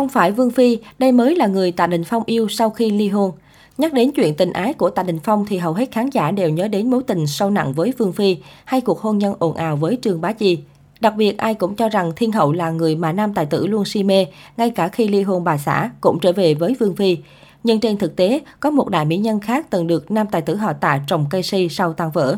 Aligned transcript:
Không 0.00 0.08
phải 0.08 0.32
Vương 0.32 0.50
Phi, 0.50 0.78
đây 0.98 1.12
mới 1.12 1.36
là 1.36 1.46
người 1.46 1.72
Tạ 1.72 1.86
Đình 1.86 2.04
Phong 2.04 2.22
yêu 2.26 2.48
sau 2.48 2.70
khi 2.70 2.90
ly 2.90 3.08
hôn. 3.08 3.32
Nhắc 3.78 3.92
đến 3.92 4.10
chuyện 4.12 4.34
tình 4.34 4.52
ái 4.52 4.72
của 4.72 4.90
Tạ 4.90 5.02
Đình 5.02 5.18
Phong 5.24 5.46
thì 5.48 5.58
hầu 5.58 5.72
hết 5.72 5.90
khán 5.92 6.10
giả 6.10 6.30
đều 6.30 6.50
nhớ 6.50 6.68
đến 6.68 6.90
mối 6.90 7.02
tình 7.06 7.26
sâu 7.26 7.50
nặng 7.50 7.72
với 7.72 7.92
Vương 7.98 8.12
Phi 8.12 8.36
hay 8.64 8.80
cuộc 8.80 9.00
hôn 9.00 9.18
nhân 9.18 9.34
ồn 9.38 9.54
ào 9.54 9.76
với 9.76 9.98
Trương 10.02 10.20
Bá 10.20 10.32
Chi. 10.32 10.58
Đặc 11.00 11.14
biệt 11.16 11.38
ai 11.38 11.54
cũng 11.54 11.76
cho 11.76 11.88
rằng 11.88 12.12
Thiên 12.16 12.32
Hậu 12.32 12.52
là 12.52 12.70
người 12.70 12.96
mà 12.96 13.12
nam 13.12 13.34
tài 13.34 13.46
tử 13.46 13.66
luôn 13.66 13.84
si 13.84 14.02
mê, 14.02 14.26
ngay 14.56 14.70
cả 14.70 14.88
khi 14.88 15.08
ly 15.08 15.22
hôn 15.22 15.44
bà 15.44 15.58
xã 15.58 15.90
cũng 16.00 16.18
trở 16.20 16.32
về 16.32 16.54
với 16.54 16.74
Vương 16.80 16.96
Phi. 16.96 17.18
Nhưng 17.64 17.80
trên 17.80 17.96
thực 17.96 18.16
tế, 18.16 18.40
có 18.60 18.70
một 18.70 18.88
đại 18.88 19.04
mỹ 19.04 19.18
nhân 19.18 19.40
khác 19.40 19.66
từng 19.70 19.86
được 19.86 20.10
nam 20.10 20.26
tài 20.30 20.42
tử 20.42 20.56
họ 20.56 20.72
tạ 20.72 21.00
trồng 21.06 21.26
cây 21.30 21.42
si 21.42 21.68
sau 21.68 21.92
tan 21.92 22.10
vỡ. 22.10 22.36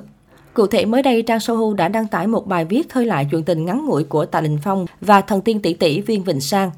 Cụ 0.55 0.67
thể 0.67 0.85
mới 0.85 1.03
đây, 1.03 1.23
Trang 1.23 1.41
Sohu 1.41 1.75
đã 1.75 1.89
đăng 1.89 2.07
tải 2.07 2.27
một 2.27 2.47
bài 2.47 2.65
viết 2.65 2.89
khơi 2.89 3.07
lại 3.07 3.27
chuyện 3.31 3.43
tình 3.43 3.65
ngắn 3.65 3.87
ngủi 3.87 4.05
của 4.05 4.25
Tạ 4.25 4.41
Đình 4.41 4.59
Phong 4.63 4.87
và 5.01 5.21
thần 5.21 5.41
tiên 5.41 5.63
tỷ 5.63 5.75
tỷ 5.75 6.01
Viên 6.01 6.25
Vịnh 6.25 6.41
Sang. 6.41 6.71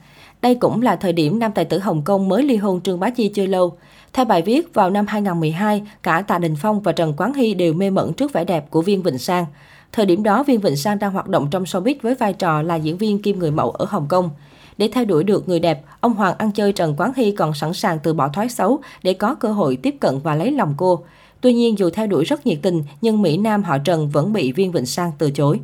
Đây 0.45 0.55
cũng 0.55 0.83
là 0.83 0.97
thời 0.97 1.13
điểm 1.13 1.39
nam 1.39 1.53
tài 1.53 1.65
tử 1.65 1.79
Hồng 1.79 2.03
Kông 2.03 2.29
mới 2.29 2.43
ly 2.43 2.57
hôn 2.57 2.81
Trương 2.81 3.01
Bá 3.01 3.11
Chi 3.11 3.29
chưa 3.29 3.47
lâu. 3.47 3.77
Theo 4.13 4.25
bài 4.25 4.43
viết, 4.43 4.75
vào 4.75 4.91
năm 4.91 5.07
2012, 5.07 5.83
cả 6.03 6.23
Tạ 6.23 6.39
Đình 6.39 6.55
Phong 6.57 6.81
và 6.81 6.93
Trần 6.93 7.15
Quán 7.17 7.35
Hy 7.35 7.55
đều 7.55 7.73
mê 7.73 7.91
mẩn 7.91 8.13
trước 8.13 8.33
vẻ 8.33 8.45
đẹp 8.45 8.71
của 8.71 8.83
Viên 8.83 9.03
Vịnh 9.03 9.19
Sang. 9.19 9.47
Thời 9.93 10.07
điểm 10.07 10.23
đó, 10.23 10.43
Viên 10.43 10.61
Vịnh 10.61 10.77
Sang 10.77 10.99
đang 10.99 11.13
hoạt 11.13 11.29
động 11.29 11.49
trong 11.51 11.65
showbiz 11.65 11.95
với 12.03 12.15
vai 12.15 12.33
trò 12.33 12.63
là 12.63 12.77
diễn 12.77 12.99
viên 12.99 13.23
kim 13.23 13.39
người 13.39 13.51
mẫu 13.51 13.71
ở 13.71 13.87
Hồng 13.89 14.07
Kông. 14.09 14.31
Để 14.79 14.89
theo 14.93 15.05
đuổi 15.05 15.25
được 15.25 15.49
người 15.49 15.61
đẹp, 15.61 15.85
ông 16.01 16.15
Hoàng 16.15 16.39
ăn 16.39 16.53
chơi 16.53 16.73
Trần 16.73 16.95
Quán 16.99 17.13
Hy 17.17 17.31
còn 17.31 17.55
sẵn 17.55 17.75
sàng 17.75 17.99
từ 18.03 18.15
bỏ 18.15 18.29
thói 18.29 18.49
xấu 18.49 18.81
để 19.03 19.15
có 19.15 19.35
cơ 19.35 19.53
hội 19.53 19.77
tiếp 19.77 19.97
cận 20.01 20.19
và 20.23 20.35
lấy 20.35 20.51
lòng 20.51 20.75
cô. 20.77 21.05
Tuy 21.41 21.53
nhiên, 21.53 21.79
dù 21.79 21.91
theo 21.91 22.07
đuổi 22.07 22.25
rất 22.25 22.47
nhiệt 22.47 22.59
tình, 22.63 22.85
nhưng 23.01 23.23
Mỹ 23.23 23.37
Nam 23.37 23.63
họ 23.63 23.79
Trần 23.79 24.09
vẫn 24.09 24.33
bị 24.33 24.53
Viên 24.53 24.73
Vịnh 24.73 24.87
Sang 24.87 25.13
từ 25.19 25.31
chối. 25.31 25.61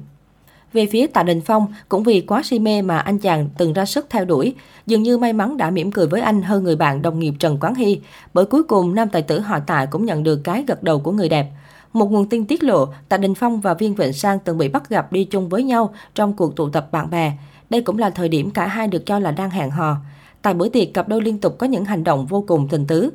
Về 0.73 0.87
phía 0.87 1.07
Tạ 1.07 1.23
Đình 1.23 1.41
Phong, 1.41 1.67
cũng 1.89 2.03
vì 2.03 2.21
quá 2.21 2.43
si 2.45 2.59
mê 2.59 2.83
mà 2.83 2.99
anh 2.99 3.19
chàng 3.19 3.49
từng 3.59 3.73
ra 3.73 3.85
sức 3.85 4.07
theo 4.11 4.25
đuổi, 4.25 4.55
dường 4.87 5.03
như 5.03 5.19
may 5.19 5.33
mắn 5.33 5.57
đã 5.57 5.71
mỉm 5.71 5.93
cười 5.93 6.07
với 6.07 6.21
anh 6.21 6.43
hơn 6.43 6.65
người 6.65 6.77
bạn 6.77 7.03
đồng 7.03 7.19
nghiệp 7.19 7.35
Trần 7.39 7.59
Quán 7.61 7.75
Hy, 7.75 8.01
bởi 8.35 8.45
cuối 8.45 8.63
cùng 8.63 8.95
nam 8.95 9.09
tài 9.09 9.23
tử 9.23 9.41
họ 9.41 9.59
Tạ 9.59 9.87
cũng 9.91 10.05
nhận 10.05 10.23
được 10.23 10.41
cái 10.45 10.65
gật 10.67 10.83
đầu 10.83 11.01
của 11.01 11.13
người 11.13 11.29
đẹp. 11.29 11.47
Một 11.93 12.11
nguồn 12.11 12.29
tin 12.29 12.47
tiết 12.47 12.63
lộ, 12.63 12.87
Tạ 13.09 13.17
Đình 13.17 13.35
Phong 13.35 13.61
và 13.61 13.75
Viên 13.75 13.95
Vịnh 13.95 14.13
Sang 14.13 14.39
từng 14.39 14.59
bị 14.59 14.69
bắt 14.69 14.89
gặp 14.89 15.13
đi 15.13 15.25
chung 15.25 15.49
với 15.49 15.63
nhau 15.63 15.95
trong 16.15 16.33
cuộc 16.33 16.57
tụ 16.57 16.69
tập 16.69 16.89
bạn 16.93 17.11
bè. 17.11 17.33
Đây 17.71 17.83
cũng 17.83 17.99
là 17.99 18.11
thời 18.11 18.29
điểm 18.29 18.51
cả 18.51 18.67
hai 18.67 18.89
được 18.89 19.07
cho 19.07 19.19
là 19.19 19.31
đang 19.31 19.51
hẹn 19.51 19.71
hò. 19.71 19.97
Tại 20.43 20.55
bữa 20.55 20.69
tiệc, 20.69 20.95
cặp 20.95 21.09
đôi 21.09 21.23
liên 21.23 21.39
tục 21.39 21.59
có 21.59 21.67
những 21.67 21.85
hành 21.85 22.05
động 22.05 22.27
vô 22.27 22.45
cùng 22.49 22.69
tình 22.69 22.87
tứ. 22.87 23.11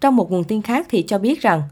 Trong 0.00 0.16
một 0.16 0.30
nguồn 0.30 0.44
tin 0.44 0.62
khác 0.62 0.86
thì 0.90 1.02
cho 1.02 1.18
biết 1.18 1.40
rằng, 1.40 1.62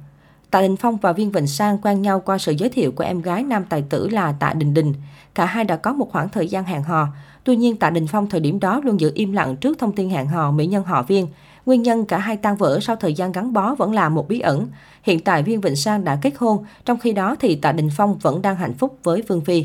Tạ 0.51 0.63
Đình 0.63 0.77
Phong 0.77 0.97
và 0.97 1.13
Viên 1.13 1.31
Vịnh 1.31 1.47
Sang 1.47 1.79
quen 1.79 2.03
nhau 2.03 2.21
qua 2.21 2.39
sự 2.39 2.53
giới 2.53 2.69
thiệu 2.69 2.93
của 2.93 3.05
em 3.05 3.23
gái 3.23 3.43
nam 3.43 3.65
tài 3.69 3.83
tử 3.83 4.09
là 4.09 4.33
Tạ 4.33 4.53
Đình 4.53 4.75
Đình. 4.75 4.95
Cả 5.35 5.45
hai 5.45 5.65
đã 5.65 5.77
có 5.77 5.93
một 5.93 6.11
khoảng 6.11 6.29
thời 6.29 6.49
gian 6.49 6.65
hẹn 6.65 6.83
hò. 6.83 7.07
Tuy 7.45 7.57
nhiên, 7.57 7.77
Tạ 7.77 7.91
Đình 7.91 8.07
Phong 8.07 8.29
thời 8.29 8.41
điểm 8.41 8.61
đó 8.61 8.81
luôn 8.85 9.01
giữ 9.01 9.13
im 9.15 9.33
lặng 9.33 9.57
trước 9.57 9.79
thông 9.79 9.93
tin 9.93 10.11
hẹn 10.11 10.27
hò 10.27 10.51
mỹ 10.51 10.67
nhân 10.67 10.85
họ 10.85 11.03
Viên. 11.03 11.27
Nguyên 11.67 11.83
nhân 11.83 12.05
cả 12.05 12.19
hai 12.19 12.37
tan 12.37 12.57
vỡ 12.57 12.79
sau 12.83 12.97
thời 12.97 13.15
gian 13.15 13.33
gắn 13.33 13.53
bó 13.53 13.75
vẫn 13.75 13.93
là 13.93 14.09
một 14.09 14.29
bí 14.29 14.41
ẩn. 14.41 14.69
Hiện 15.03 15.21
tại 15.21 15.43
Viên 15.43 15.61
Vịnh 15.61 15.77
Sang 15.77 16.05
đã 16.05 16.19
kết 16.23 16.33
hôn, 16.37 16.65
trong 16.85 16.99
khi 16.99 17.13
đó 17.13 17.37
thì 17.41 17.57
Tạ 17.57 17.73
Đình 17.73 17.91
Phong 17.97 18.19
vẫn 18.19 18.43
đang 18.43 18.57
hạnh 18.57 18.75
phúc 18.75 18.99
với 19.03 19.23
Vương 19.23 19.41
Phi. 19.41 19.65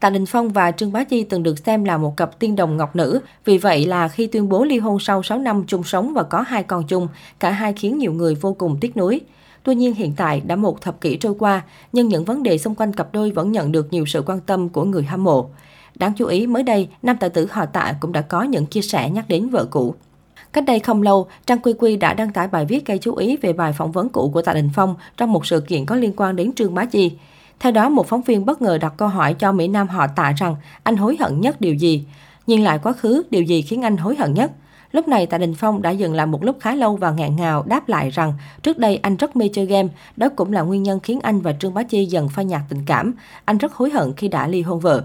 Tạ 0.00 0.10
Đình 0.10 0.26
Phong 0.26 0.48
và 0.48 0.70
Trương 0.70 0.92
Bá 0.92 1.04
Chi 1.04 1.24
từng 1.24 1.42
được 1.42 1.58
xem 1.58 1.84
là 1.84 1.96
một 1.96 2.16
cặp 2.16 2.38
tiên 2.38 2.56
đồng 2.56 2.76
ngọc 2.76 2.96
nữ. 2.96 3.20
Vì 3.44 3.58
vậy 3.58 3.86
là 3.86 4.08
khi 4.08 4.26
tuyên 4.26 4.48
bố 4.48 4.64
ly 4.64 4.78
hôn 4.78 4.98
sau 5.00 5.22
6 5.22 5.38
năm 5.38 5.64
chung 5.66 5.84
sống 5.84 6.14
và 6.14 6.22
có 6.22 6.40
hai 6.40 6.62
con 6.62 6.84
chung, 6.84 7.08
cả 7.40 7.50
hai 7.50 7.72
khiến 7.72 7.98
nhiều 7.98 8.12
người 8.12 8.34
vô 8.34 8.52
cùng 8.52 8.76
tiếc 8.80 8.96
nuối. 8.96 9.20
Tuy 9.62 9.74
nhiên 9.74 9.94
hiện 9.94 10.12
tại 10.16 10.40
đã 10.40 10.56
một 10.56 10.80
thập 10.80 11.00
kỷ 11.00 11.16
trôi 11.16 11.34
qua, 11.38 11.62
nhưng 11.92 12.08
những 12.08 12.24
vấn 12.24 12.42
đề 12.42 12.58
xung 12.58 12.74
quanh 12.74 12.92
cặp 12.92 13.12
đôi 13.12 13.30
vẫn 13.30 13.52
nhận 13.52 13.72
được 13.72 13.92
nhiều 13.92 14.06
sự 14.06 14.22
quan 14.26 14.40
tâm 14.40 14.68
của 14.68 14.84
người 14.84 15.02
hâm 15.02 15.24
mộ. 15.24 15.50
Đáng 15.94 16.12
chú 16.16 16.26
ý, 16.26 16.46
mới 16.46 16.62
đây, 16.62 16.88
nam 17.02 17.16
tài 17.20 17.30
tử 17.30 17.46
họ 17.50 17.66
Tạ 17.66 17.94
cũng 18.00 18.12
đã 18.12 18.20
có 18.20 18.42
những 18.42 18.66
chia 18.66 18.82
sẻ 18.82 19.10
nhắc 19.10 19.24
đến 19.28 19.48
vợ 19.48 19.64
cũ. 19.70 19.94
Cách 20.52 20.64
đây 20.66 20.78
không 20.80 21.02
lâu, 21.02 21.26
Trang 21.46 21.58
Quy 21.58 21.72
Quy 21.72 21.96
đã 21.96 22.14
đăng 22.14 22.32
tải 22.32 22.48
bài 22.48 22.64
viết 22.64 22.86
gây 22.86 22.98
chú 22.98 23.14
ý 23.14 23.36
về 23.36 23.52
bài 23.52 23.72
phỏng 23.72 23.92
vấn 23.92 24.08
cũ 24.08 24.30
của 24.34 24.42
Tạ 24.42 24.52
Đình 24.52 24.70
Phong 24.74 24.94
trong 25.16 25.32
một 25.32 25.46
sự 25.46 25.60
kiện 25.60 25.86
có 25.86 25.96
liên 25.96 26.12
quan 26.16 26.36
đến 26.36 26.52
Trương 26.52 26.74
Bá 26.74 26.84
Chi. 26.84 27.12
Theo 27.60 27.72
đó, 27.72 27.88
một 27.88 28.06
phóng 28.06 28.22
viên 28.22 28.44
bất 28.44 28.62
ngờ 28.62 28.78
đặt 28.78 28.94
câu 28.96 29.08
hỏi 29.08 29.34
cho 29.34 29.52
Mỹ 29.52 29.68
Nam 29.68 29.88
họ 29.88 30.06
Tạ 30.06 30.32
rằng 30.36 30.56
anh 30.82 30.96
hối 30.96 31.16
hận 31.20 31.40
nhất 31.40 31.60
điều 31.60 31.74
gì? 31.74 32.04
Nhìn 32.46 32.64
lại 32.64 32.78
quá 32.82 32.92
khứ, 32.92 33.22
điều 33.30 33.42
gì 33.42 33.62
khiến 33.62 33.82
anh 33.82 33.96
hối 33.96 34.16
hận 34.16 34.34
nhất? 34.34 34.50
Lúc 34.92 35.08
này 35.08 35.26
Tạ 35.26 35.38
Đình 35.38 35.54
Phong 35.54 35.82
đã 35.82 35.90
dừng 35.90 36.14
lại 36.14 36.26
một 36.26 36.44
lúc 36.44 36.56
khá 36.60 36.74
lâu 36.74 36.96
và 36.96 37.10
ngạn 37.10 37.36
ngào 37.36 37.64
đáp 37.66 37.88
lại 37.88 38.10
rằng 38.10 38.32
trước 38.62 38.78
đây 38.78 38.96
anh 38.96 39.16
rất 39.16 39.36
mê 39.36 39.48
chơi 39.52 39.66
game, 39.66 39.88
đó 40.16 40.28
cũng 40.36 40.52
là 40.52 40.62
nguyên 40.62 40.82
nhân 40.82 41.00
khiến 41.00 41.20
anh 41.20 41.40
và 41.40 41.52
Trương 41.52 41.74
Bá 41.74 41.82
Chi 41.82 42.04
dần 42.04 42.28
phai 42.28 42.44
nhạt 42.44 42.60
tình 42.68 42.82
cảm. 42.86 43.14
Anh 43.44 43.58
rất 43.58 43.72
hối 43.72 43.90
hận 43.90 44.12
khi 44.16 44.28
đã 44.28 44.48
ly 44.48 44.62
hôn 44.62 44.80
vợ. 44.80 45.04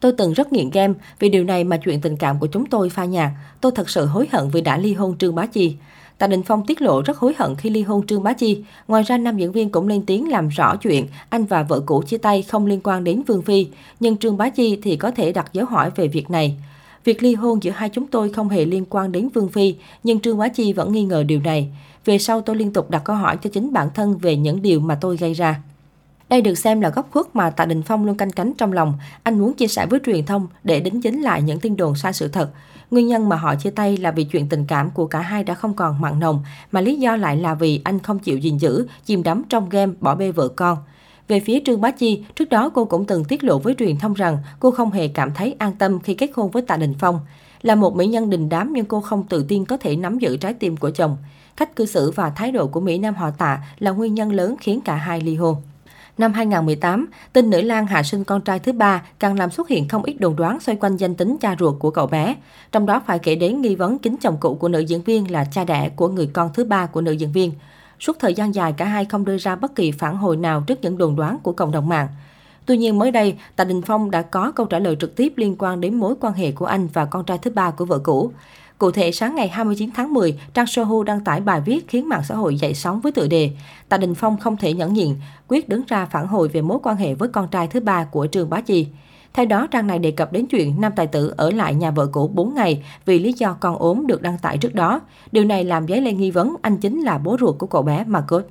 Tôi 0.00 0.12
từng 0.12 0.32
rất 0.32 0.52
nghiện 0.52 0.70
game, 0.70 0.94
vì 1.18 1.28
điều 1.28 1.44
này 1.44 1.64
mà 1.64 1.76
chuyện 1.76 2.00
tình 2.00 2.16
cảm 2.16 2.38
của 2.38 2.46
chúng 2.46 2.66
tôi 2.66 2.90
pha 2.90 3.04
nhạt. 3.04 3.30
Tôi 3.60 3.72
thật 3.74 3.90
sự 3.90 4.06
hối 4.06 4.28
hận 4.32 4.48
vì 4.48 4.60
đã 4.60 4.78
ly 4.78 4.94
hôn 4.94 5.18
Trương 5.18 5.34
Bá 5.34 5.46
Chi. 5.46 5.76
Tạ 6.18 6.26
Đình 6.26 6.42
Phong 6.42 6.66
tiết 6.66 6.82
lộ 6.82 7.02
rất 7.02 7.18
hối 7.18 7.34
hận 7.38 7.54
khi 7.56 7.70
ly 7.70 7.82
hôn 7.82 8.06
Trương 8.06 8.22
Bá 8.22 8.32
Chi. 8.32 8.64
Ngoài 8.88 9.02
ra, 9.02 9.18
nam 9.18 9.36
diễn 9.36 9.52
viên 9.52 9.70
cũng 9.70 9.88
lên 9.88 10.06
tiếng 10.06 10.30
làm 10.30 10.48
rõ 10.48 10.76
chuyện 10.76 11.06
anh 11.28 11.44
và 11.44 11.62
vợ 11.62 11.80
cũ 11.86 12.02
chia 12.06 12.18
tay 12.18 12.42
không 12.42 12.66
liên 12.66 12.80
quan 12.84 13.04
đến 13.04 13.22
Vương 13.26 13.42
Phi. 13.42 13.66
Nhưng 14.00 14.16
Trương 14.16 14.36
Bá 14.36 14.48
Chi 14.48 14.78
thì 14.82 14.96
có 14.96 15.10
thể 15.10 15.32
đặt 15.32 15.52
dấu 15.52 15.66
hỏi 15.66 15.90
về 15.96 16.08
việc 16.08 16.30
này. 16.30 16.56
Việc 17.04 17.22
ly 17.22 17.34
hôn 17.34 17.62
giữa 17.62 17.70
hai 17.70 17.88
chúng 17.88 18.06
tôi 18.06 18.32
không 18.32 18.48
hề 18.48 18.64
liên 18.64 18.84
quan 18.90 19.12
đến 19.12 19.28
Vương 19.28 19.48
Phi, 19.48 19.74
nhưng 20.02 20.20
Trương 20.20 20.40
Quá 20.40 20.48
Chi 20.48 20.72
vẫn 20.72 20.92
nghi 20.92 21.04
ngờ 21.04 21.22
điều 21.22 21.40
này. 21.40 21.68
Về 22.04 22.18
sau 22.18 22.40
tôi 22.40 22.56
liên 22.56 22.72
tục 22.72 22.90
đặt 22.90 23.02
câu 23.04 23.16
hỏi 23.16 23.36
cho 23.36 23.50
chính 23.52 23.72
bản 23.72 23.88
thân 23.94 24.18
về 24.18 24.36
những 24.36 24.62
điều 24.62 24.80
mà 24.80 24.94
tôi 25.00 25.16
gây 25.16 25.34
ra. 25.34 25.62
Đây 26.28 26.40
được 26.40 26.54
xem 26.54 26.80
là 26.80 26.88
góc 26.88 27.08
khuất 27.10 27.36
mà 27.36 27.50
Tạ 27.50 27.64
Đình 27.64 27.82
Phong 27.82 28.04
luôn 28.06 28.16
canh 28.16 28.30
cánh 28.30 28.52
trong 28.58 28.72
lòng. 28.72 28.94
Anh 29.22 29.38
muốn 29.38 29.52
chia 29.52 29.66
sẻ 29.66 29.86
với 29.86 30.00
truyền 30.06 30.26
thông 30.26 30.46
để 30.64 30.80
đính 30.80 31.02
chính 31.02 31.22
lại 31.22 31.42
những 31.42 31.60
tin 31.60 31.76
đồn 31.76 31.94
sai 31.94 32.12
sự 32.12 32.28
thật. 32.28 32.50
Nguyên 32.90 33.08
nhân 33.08 33.28
mà 33.28 33.36
họ 33.36 33.54
chia 33.54 33.70
tay 33.70 33.96
là 33.96 34.10
vì 34.10 34.24
chuyện 34.24 34.48
tình 34.48 34.66
cảm 34.66 34.90
của 34.90 35.06
cả 35.06 35.20
hai 35.20 35.44
đã 35.44 35.54
không 35.54 35.74
còn 35.74 36.00
mặn 36.00 36.20
nồng, 36.20 36.42
mà 36.72 36.80
lý 36.80 36.96
do 36.96 37.16
lại 37.16 37.36
là 37.36 37.54
vì 37.54 37.80
anh 37.84 37.98
không 37.98 38.18
chịu 38.18 38.38
gìn 38.38 38.58
giữ, 38.58 38.86
chìm 39.04 39.22
đắm 39.22 39.42
trong 39.48 39.68
game, 39.68 39.92
bỏ 40.00 40.14
bê 40.14 40.32
vợ 40.32 40.48
con. 40.48 40.78
Về 41.28 41.40
phía 41.40 41.60
Trương 41.66 41.80
Bá 41.80 41.90
Chi, 41.90 42.24
trước 42.34 42.48
đó 42.48 42.70
cô 42.74 42.84
cũng 42.84 43.04
từng 43.04 43.24
tiết 43.24 43.44
lộ 43.44 43.58
với 43.58 43.74
truyền 43.78 43.98
thông 43.98 44.14
rằng 44.14 44.38
cô 44.60 44.70
không 44.70 44.90
hề 44.90 45.08
cảm 45.08 45.34
thấy 45.34 45.54
an 45.58 45.72
tâm 45.78 46.00
khi 46.00 46.14
kết 46.14 46.30
hôn 46.34 46.50
với 46.50 46.62
Tạ 46.62 46.76
Đình 46.76 46.94
Phong. 46.98 47.20
Là 47.62 47.74
một 47.74 47.96
mỹ 47.96 48.06
nhân 48.06 48.30
đình 48.30 48.48
đám 48.48 48.72
nhưng 48.72 48.84
cô 48.84 49.00
không 49.00 49.26
tự 49.28 49.44
tin 49.48 49.64
có 49.64 49.76
thể 49.76 49.96
nắm 49.96 50.18
giữ 50.18 50.36
trái 50.36 50.54
tim 50.54 50.76
của 50.76 50.90
chồng. 50.90 51.16
Cách 51.56 51.76
cư 51.76 51.86
xử 51.86 52.10
và 52.10 52.30
thái 52.30 52.52
độ 52.52 52.66
của 52.66 52.80
Mỹ 52.80 52.98
Nam 52.98 53.14
họ 53.14 53.30
Tạ 53.30 53.58
là 53.78 53.90
nguyên 53.90 54.14
nhân 54.14 54.32
lớn 54.32 54.54
khiến 54.60 54.80
cả 54.80 54.94
hai 54.94 55.20
ly 55.20 55.34
hôn. 55.34 55.56
Năm 56.18 56.32
2018, 56.32 57.06
tin 57.32 57.50
nữ 57.50 57.60
lang 57.60 57.86
hạ 57.86 58.02
sinh 58.02 58.24
con 58.24 58.40
trai 58.40 58.58
thứ 58.58 58.72
ba 58.72 59.02
càng 59.18 59.38
làm 59.38 59.50
xuất 59.50 59.68
hiện 59.68 59.88
không 59.88 60.02
ít 60.02 60.14
đồn 60.20 60.36
đoán 60.36 60.60
xoay 60.60 60.76
quanh 60.76 60.96
danh 60.96 61.14
tính 61.14 61.36
cha 61.40 61.56
ruột 61.58 61.74
của 61.78 61.90
cậu 61.90 62.06
bé. 62.06 62.34
Trong 62.72 62.86
đó 62.86 63.02
phải 63.06 63.18
kể 63.18 63.34
đến 63.34 63.60
nghi 63.60 63.74
vấn 63.74 63.98
kính 63.98 64.16
chồng 64.16 64.36
cũ 64.40 64.54
của 64.54 64.68
nữ 64.68 64.78
diễn 64.78 65.02
viên 65.02 65.30
là 65.30 65.44
cha 65.44 65.64
đẻ 65.64 65.88
của 65.96 66.08
người 66.08 66.26
con 66.32 66.50
thứ 66.54 66.64
ba 66.64 66.86
của 66.86 67.00
nữ 67.00 67.12
diễn 67.12 67.32
viên. 67.32 67.52
Suốt 68.02 68.18
thời 68.18 68.34
gian 68.34 68.54
dài, 68.54 68.72
cả 68.72 68.84
hai 68.84 69.04
không 69.04 69.24
đưa 69.24 69.38
ra 69.38 69.56
bất 69.56 69.74
kỳ 69.74 69.90
phản 69.92 70.16
hồi 70.16 70.36
nào 70.36 70.64
trước 70.66 70.78
những 70.82 70.98
đồn 70.98 71.16
đoán 71.16 71.38
của 71.42 71.52
cộng 71.52 71.70
đồng 71.70 71.88
mạng. 71.88 72.08
Tuy 72.66 72.76
nhiên 72.76 72.98
mới 72.98 73.10
đây, 73.10 73.36
Tạ 73.56 73.64
Đình 73.64 73.82
Phong 73.82 74.10
đã 74.10 74.22
có 74.22 74.52
câu 74.52 74.66
trả 74.66 74.78
lời 74.78 74.96
trực 75.00 75.16
tiếp 75.16 75.32
liên 75.36 75.56
quan 75.58 75.80
đến 75.80 75.94
mối 75.94 76.14
quan 76.20 76.34
hệ 76.34 76.52
của 76.52 76.66
anh 76.66 76.88
và 76.92 77.04
con 77.04 77.24
trai 77.24 77.38
thứ 77.38 77.50
ba 77.50 77.70
của 77.70 77.84
vợ 77.84 77.98
cũ. 77.98 78.32
Cụ 78.78 78.90
thể, 78.90 79.12
sáng 79.12 79.34
ngày 79.34 79.48
29 79.48 79.90
tháng 79.94 80.14
10, 80.14 80.40
Trang 80.54 80.66
Sohu 80.66 81.02
đăng 81.02 81.24
tải 81.24 81.40
bài 81.40 81.60
viết 81.60 81.88
khiến 81.88 82.08
mạng 82.08 82.22
xã 82.24 82.34
hội 82.34 82.56
dậy 82.56 82.74
sóng 82.74 83.00
với 83.00 83.12
tựa 83.12 83.26
đề 83.26 83.50
Tạ 83.88 83.96
Đình 83.96 84.14
Phong 84.14 84.38
không 84.38 84.56
thể 84.56 84.72
nhẫn 84.72 84.92
nhịn, 84.92 85.14
quyết 85.48 85.68
đứng 85.68 85.82
ra 85.86 86.06
phản 86.06 86.26
hồi 86.26 86.48
về 86.48 86.62
mối 86.62 86.78
quan 86.82 86.96
hệ 86.96 87.14
với 87.14 87.28
con 87.28 87.48
trai 87.48 87.66
thứ 87.66 87.80
ba 87.80 88.04
của 88.04 88.26
Trương 88.26 88.50
Bá 88.50 88.60
Chi 88.60 88.86
thay 89.34 89.46
đó, 89.46 89.66
trang 89.66 89.86
này 89.86 89.98
đề 89.98 90.10
cập 90.10 90.32
đến 90.32 90.46
chuyện 90.46 90.80
nam 90.80 90.92
tài 90.96 91.06
tử 91.06 91.34
ở 91.36 91.50
lại 91.50 91.74
nhà 91.74 91.90
vợ 91.90 92.06
cũ 92.06 92.30
4 92.34 92.54
ngày 92.54 92.84
vì 93.04 93.18
lý 93.18 93.32
do 93.32 93.56
con 93.60 93.76
ốm 93.76 94.06
được 94.06 94.22
đăng 94.22 94.38
tải 94.38 94.58
trước 94.58 94.74
đó. 94.74 95.00
Điều 95.32 95.44
này 95.44 95.64
làm 95.64 95.88
dấy 95.88 96.00
lên 96.00 96.16
nghi 96.16 96.30
vấn 96.30 96.56
anh 96.62 96.76
chính 96.76 97.00
là 97.00 97.18
bố 97.18 97.36
ruột 97.40 97.58
của 97.58 97.66
cậu 97.66 97.82
bé 97.82 98.04
Marcus. 98.06 98.42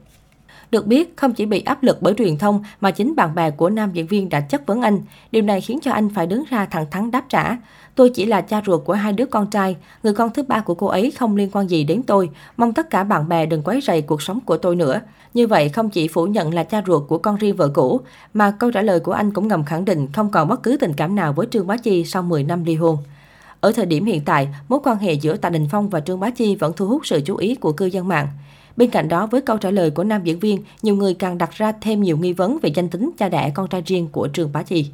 Được 0.71 0.87
biết, 0.87 1.17
không 1.17 1.33
chỉ 1.33 1.45
bị 1.45 1.61
áp 1.61 1.83
lực 1.83 2.01
bởi 2.01 2.13
truyền 2.17 2.37
thông 2.37 2.63
mà 2.81 2.91
chính 2.91 3.15
bạn 3.15 3.35
bè 3.35 3.51
của 3.51 3.69
nam 3.69 3.91
diễn 3.93 4.07
viên 4.07 4.29
đã 4.29 4.41
chất 4.41 4.65
vấn 4.65 4.81
anh. 4.81 5.01
Điều 5.31 5.41
này 5.41 5.61
khiến 5.61 5.79
cho 5.81 5.91
anh 5.91 6.09
phải 6.09 6.27
đứng 6.27 6.43
ra 6.49 6.65
thẳng 6.65 6.85
thắn 6.91 7.11
đáp 7.11 7.25
trả. 7.29 7.57
Tôi 7.95 8.09
chỉ 8.09 8.25
là 8.25 8.41
cha 8.41 8.61
ruột 8.65 8.85
của 8.85 8.93
hai 8.93 9.13
đứa 9.13 9.25
con 9.25 9.49
trai, 9.49 9.75
người 10.03 10.13
con 10.13 10.29
thứ 10.33 10.43
ba 10.43 10.59
của 10.59 10.73
cô 10.75 10.87
ấy 10.87 11.11
không 11.11 11.35
liên 11.35 11.49
quan 11.51 11.69
gì 11.69 11.83
đến 11.83 12.03
tôi. 12.03 12.29
Mong 12.57 12.73
tất 12.73 12.89
cả 12.89 13.03
bạn 13.03 13.29
bè 13.29 13.45
đừng 13.45 13.61
quấy 13.63 13.81
rầy 13.81 14.01
cuộc 14.01 14.21
sống 14.21 14.39
của 14.39 14.57
tôi 14.57 14.75
nữa. 14.75 15.01
Như 15.33 15.47
vậy 15.47 15.69
không 15.69 15.89
chỉ 15.89 16.07
phủ 16.07 16.25
nhận 16.25 16.53
là 16.53 16.63
cha 16.63 16.81
ruột 16.87 17.07
của 17.07 17.17
con 17.17 17.35
riêng 17.35 17.55
vợ 17.55 17.67
cũ, 17.73 18.01
mà 18.33 18.51
câu 18.51 18.71
trả 18.71 18.81
lời 18.81 18.99
của 18.99 19.11
anh 19.11 19.31
cũng 19.31 19.47
ngầm 19.47 19.63
khẳng 19.63 19.85
định 19.85 20.07
không 20.13 20.29
còn 20.29 20.47
bất 20.47 20.63
cứ 20.63 20.77
tình 20.79 20.93
cảm 20.93 21.15
nào 21.15 21.33
với 21.33 21.47
Trương 21.51 21.67
Bá 21.67 21.77
Chi 21.77 22.05
sau 22.05 22.23
10 22.23 22.43
năm 22.43 22.63
ly 22.63 22.75
hôn. 22.75 22.97
Ở 23.61 23.71
thời 23.71 23.85
điểm 23.85 24.05
hiện 24.05 24.21
tại, 24.25 24.47
mối 24.69 24.79
quan 24.83 24.97
hệ 24.97 25.13
giữa 25.13 25.37
Tạ 25.37 25.49
Đình 25.49 25.67
Phong 25.71 25.89
và 25.89 25.99
Trương 25.99 26.19
Bá 26.19 26.29
Chi 26.29 26.55
vẫn 26.55 26.73
thu 26.75 26.87
hút 26.87 27.07
sự 27.07 27.21
chú 27.25 27.35
ý 27.35 27.55
của 27.55 27.71
cư 27.71 27.85
dân 27.85 28.07
mạng. 28.07 28.27
Bên 28.77 28.89
cạnh 28.89 29.09
đó, 29.09 29.27
với 29.27 29.41
câu 29.41 29.57
trả 29.57 29.71
lời 29.71 29.91
của 29.91 30.03
nam 30.03 30.23
diễn 30.23 30.39
viên, 30.39 30.63
nhiều 30.81 30.95
người 30.95 31.13
càng 31.13 31.37
đặt 31.37 31.51
ra 31.51 31.71
thêm 31.81 32.01
nhiều 32.01 32.17
nghi 32.17 32.33
vấn 32.33 32.57
về 32.61 32.71
danh 32.75 32.89
tính 32.89 33.11
cha 33.17 33.29
đẻ 33.29 33.51
con 33.55 33.67
trai 33.67 33.81
riêng 33.85 34.07
của 34.11 34.27
Trương 34.33 34.51
Bá 34.51 34.63
Chi. 34.63 34.85